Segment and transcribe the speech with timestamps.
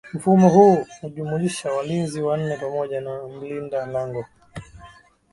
[0.13, 4.25] Mfumo huu hujumlisha walinzi wanne pamoja na mlinda lango